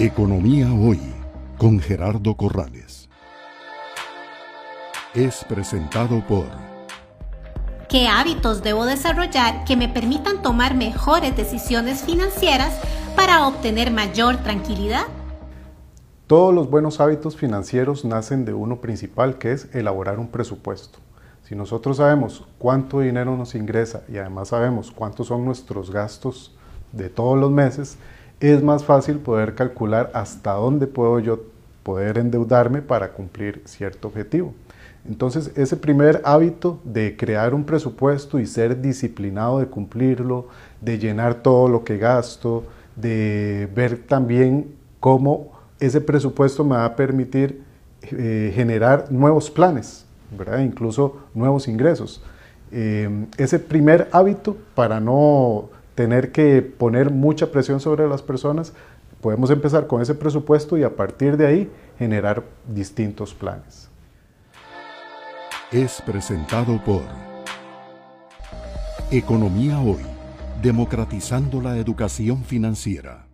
Economía 0.00 0.72
Hoy 0.72 1.00
con 1.58 1.80
Gerardo 1.80 2.36
Corrales. 2.36 3.08
Es 5.12 5.44
presentado 5.44 6.24
por... 6.24 6.44
¿Qué 7.88 8.06
hábitos 8.06 8.62
debo 8.62 8.86
desarrollar 8.86 9.64
que 9.64 9.76
me 9.76 9.88
permitan 9.88 10.40
tomar 10.40 10.76
mejores 10.76 11.36
decisiones 11.36 12.02
financieras 12.02 12.78
para 13.16 13.48
obtener 13.48 13.90
mayor 13.90 14.36
tranquilidad? 14.36 15.02
Todos 16.28 16.54
los 16.54 16.70
buenos 16.70 17.00
hábitos 17.00 17.36
financieros 17.36 18.04
nacen 18.04 18.44
de 18.44 18.54
uno 18.54 18.80
principal, 18.80 19.36
que 19.38 19.50
es 19.50 19.74
elaborar 19.74 20.20
un 20.20 20.28
presupuesto. 20.28 21.00
Si 21.42 21.56
nosotros 21.56 21.96
sabemos 21.96 22.44
cuánto 22.58 23.00
dinero 23.00 23.36
nos 23.36 23.56
ingresa 23.56 24.04
y 24.08 24.18
además 24.18 24.50
sabemos 24.50 24.92
cuántos 24.92 25.26
son 25.26 25.44
nuestros 25.44 25.90
gastos 25.90 26.54
de 26.92 27.08
todos 27.08 27.36
los 27.36 27.50
meses, 27.50 27.98
es 28.40 28.62
más 28.62 28.84
fácil 28.84 29.18
poder 29.18 29.54
calcular 29.54 30.10
hasta 30.14 30.52
dónde 30.52 30.86
puedo 30.86 31.18
yo 31.18 31.40
poder 31.82 32.18
endeudarme 32.18 32.82
para 32.82 33.12
cumplir 33.12 33.62
cierto 33.64 34.08
objetivo. 34.08 34.54
Entonces, 35.08 35.52
ese 35.56 35.76
primer 35.76 36.20
hábito 36.24 36.80
de 36.84 37.16
crear 37.16 37.54
un 37.54 37.64
presupuesto 37.64 38.38
y 38.38 38.46
ser 38.46 38.80
disciplinado 38.80 39.58
de 39.58 39.66
cumplirlo, 39.66 40.48
de 40.80 40.98
llenar 40.98 41.36
todo 41.36 41.68
lo 41.68 41.84
que 41.84 41.96
gasto, 41.96 42.64
de 42.94 43.68
ver 43.74 44.06
también 44.06 44.74
cómo 45.00 45.52
ese 45.80 46.00
presupuesto 46.00 46.64
me 46.64 46.76
va 46.76 46.84
a 46.84 46.96
permitir 46.96 47.62
eh, 48.02 48.52
generar 48.54 49.10
nuevos 49.10 49.50
planes, 49.50 50.04
¿verdad? 50.36 50.58
incluso 50.60 51.16
nuevos 51.34 51.68
ingresos. 51.68 52.22
Eh, 52.70 53.26
ese 53.38 53.58
primer 53.58 54.08
hábito 54.12 54.56
para 54.74 55.00
no 55.00 55.70
tener 55.98 56.30
que 56.30 56.62
poner 56.62 57.10
mucha 57.10 57.50
presión 57.50 57.80
sobre 57.80 58.06
las 58.06 58.22
personas, 58.22 58.72
podemos 59.20 59.50
empezar 59.50 59.88
con 59.88 60.00
ese 60.00 60.14
presupuesto 60.14 60.78
y 60.78 60.84
a 60.84 60.94
partir 60.94 61.36
de 61.36 61.44
ahí 61.44 61.70
generar 61.98 62.44
distintos 62.72 63.34
planes. 63.34 63.90
Es 65.72 66.00
presentado 66.00 66.80
por 66.84 67.02
Economía 69.10 69.80
Hoy, 69.80 70.06
democratizando 70.62 71.60
la 71.60 71.76
educación 71.78 72.44
financiera. 72.44 73.27